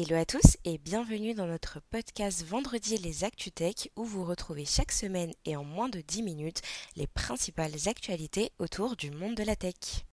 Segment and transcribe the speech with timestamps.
[0.00, 4.92] Hello à tous et bienvenue dans notre podcast Vendredi les ActuTech où vous retrouvez chaque
[4.92, 6.62] semaine et en moins de 10 minutes
[6.94, 10.06] les principales actualités autour du monde de la tech.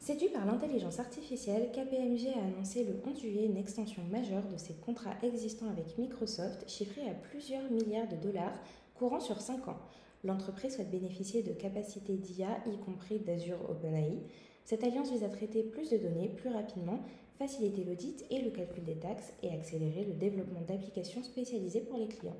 [0.00, 4.74] Séduit par l'intelligence artificielle, KPMG a annoncé le 11 juillet une extension majeure de ses
[4.74, 8.58] contrats existants avec Microsoft chiffrés à plusieurs milliards de dollars
[8.96, 9.78] courant sur 5 ans.
[10.24, 14.24] L'entreprise souhaite bénéficier de capacités d'IA, y compris d'Azure OpenAI.
[14.64, 16.98] Cette alliance vise à traiter plus de données plus rapidement
[17.40, 22.06] faciliter l'audit et le calcul des taxes et accélérer le développement d'applications spécialisées pour les
[22.06, 22.36] clients.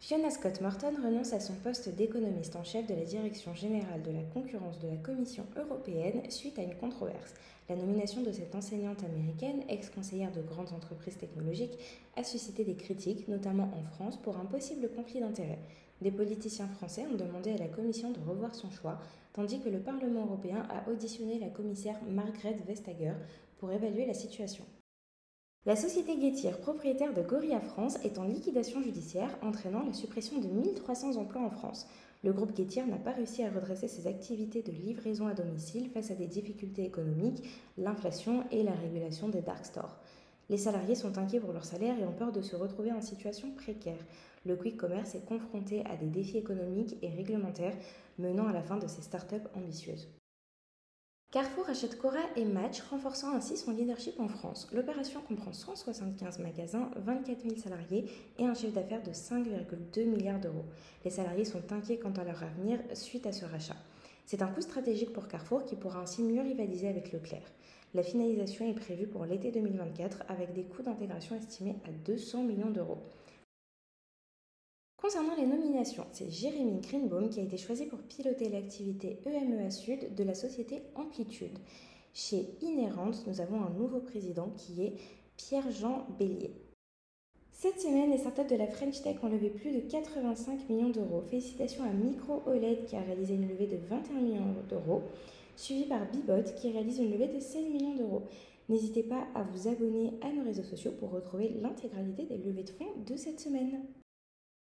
[0.00, 4.10] Fiona Scott Morton renonce à son poste d'économiste en chef de la Direction générale de
[4.10, 7.34] la concurrence de la Commission européenne suite à une controverse.
[7.68, 11.78] La nomination de cette enseignante américaine, ex-conseillère de grandes entreprises technologiques,
[12.16, 15.60] a suscité des critiques, notamment en France, pour un possible conflit d'intérêts.
[16.02, 18.98] Des politiciens français ont demandé à la Commission de revoir son choix,
[19.34, 23.12] tandis que le Parlement européen a auditionné la commissaire Margrethe Vestager
[23.58, 24.64] pour évaluer la situation.
[25.64, 30.48] La société Getir, propriétaire de Gorilla France, est en liquidation judiciaire, entraînant la suppression de
[30.48, 31.86] 1300 emplois en France.
[32.24, 36.10] Le groupe Getir n'a pas réussi à redresser ses activités de livraison à domicile face
[36.10, 37.44] à des difficultés économiques,
[37.78, 40.00] l'inflation et la régulation des dark stores.
[40.52, 43.50] Les salariés sont inquiets pour leur salaire et ont peur de se retrouver en situation
[43.52, 43.96] précaire.
[44.44, 47.72] Le quick commerce est confronté à des défis économiques et réglementaires
[48.18, 50.10] menant à la fin de ses startups ambitieuses.
[51.32, 54.68] Carrefour achète Cora et Match, renforçant ainsi son leadership en France.
[54.70, 58.04] L'opération comprend 175 magasins, 24 000 salariés
[58.38, 60.66] et un chiffre d'affaires de 5,2 milliards d'euros.
[61.06, 63.78] Les salariés sont inquiets quant à leur avenir suite à ce rachat.
[64.26, 67.50] C'est un coup stratégique pour Carrefour qui pourra ainsi mieux rivaliser avec Leclerc.
[67.94, 72.70] La finalisation est prévue pour l'été 2024 avec des coûts d'intégration estimés à 200 millions
[72.70, 72.98] d'euros.
[75.02, 80.14] Concernant les nominations, c'est Jérémy Greenbaum qui a été choisi pour piloter l'activité EMEA Sud
[80.14, 81.58] de la société Amplitude.
[82.14, 84.94] Chez Inhérente, nous avons un nouveau président qui est
[85.36, 86.52] Pierre-Jean Bélier.
[87.50, 91.24] Cette semaine, les startups de la French Tech ont levé plus de 85 millions d'euros.
[91.28, 95.02] Félicitations à Micro OLED qui a réalisé une levée de 21 millions d'euros,
[95.56, 98.22] suivi par Bibot qui réalise une levée de 16 millions d'euros.
[98.68, 102.70] N'hésitez pas à vous abonner à nos réseaux sociaux pour retrouver l'intégralité des levées de
[102.70, 103.80] fonds de cette semaine.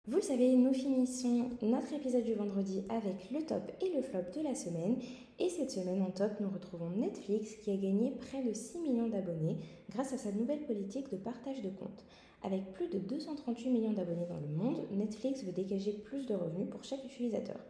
[0.06, 4.36] Vous le savez, nous finissons notre épisode du vendredi avec le top et le flop
[4.36, 4.98] de la semaine.
[5.38, 9.08] Et cette semaine en top, nous retrouvons Netflix qui a gagné près de 6 millions
[9.08, 9.56] d'abonnés
[9.88, 12.04] grâce à sa nouvelle politique de partage de comptes.
[12.42, 16.68] Avec plus de 238 millions d'abonnés dans le monde, Netflix veut dégager plus de revenus
[16.68, 17.60] pour chaque utilisateur.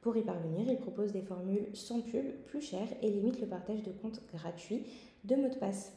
[0.00, 3.82] Pour y parvenir, il propose des formules sans pub, plus chères et limite le partage
[3.82, 4.86] de comptes gratuits
[5.24, 5.92] de mots de passe.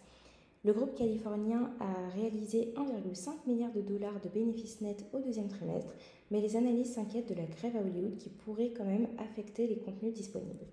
[0.66, 5.94] Le groupe californien a réalisé 1,5 milliard de dollars de bénéfices nets au deuxième trimestre,
[6.32, 9.78] mais les analystes s'inquiètent de la grève à Hollywood qui pourrait quand même affecter les
[9.78, 10.66] contenus disponibles.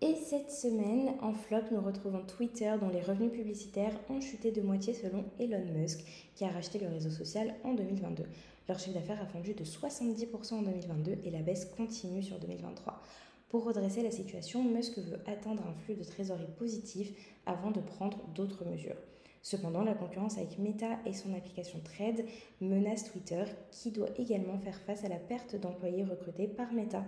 [0.00, 4.62] Et cette semaine, en flop, nous retrouvons Twitter dont les revenus publicitaires ont chuté de
[4.62, 6.04] moitié selon Elon Musk,
[6.34, 8.24] qui a racheté le réseau social en 2022.
[8.68, 13.00] Leur chiffre d'affaires a fondu de 70% en 2022 et la baisse continue sur 2023.
[13.48, 17.12] Pour redresser la situation, Musk veut atteindre un flux de trésorerie positif
[17.46, 18.96] avant de prendre d'autres mesures.
[19.40, 22.26] Cependant, la concurrence avec Meta et son application Thread
[22.60, 27.04] menace Twitter, qui doit également faire face à la perte d'employés recrutés par Meta.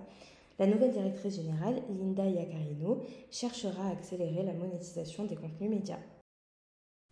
[0.59, 6.01] La nouvelle directrice générale, Linda Yaccarino, cherchera à accélérer la monétisation des contenus médias.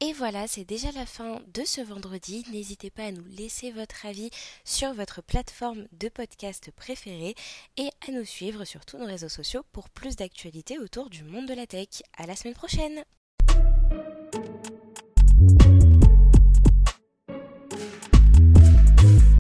[0.01, 2.45] Et voilà, c'est déjà la fin de ce vendredi.
[2.53, 4.31] N'hésitez pas à nous laisser votre avis
[4.65, 7.35] sur votre plateforme de podcast préférée
[7.77, 11.47] et à nous suivre sur tous nos réseaux sociaux pour plus d'actualités autour du monde
[11.47, 12.03] de la tech.
[12.17, 13.05] À la semaine prochaine!